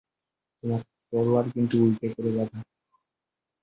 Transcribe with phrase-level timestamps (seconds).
[0.63, 0.81] তোমার
[1.09, 2.59] তরোয়ার কিন্তু উল্টো করে বাঁধা।